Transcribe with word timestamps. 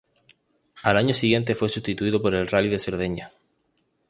Al 0.81 0.97
año 0.97 1.13
siguiente 1.13 1.53
fue 1.53 1.69
sustituido 1.69 2.23
por 2.23 2.33
el 2.33 2.47
Rally 2.47 2.69
de 2.69 2.79
Cerdeña. 2.79 3.29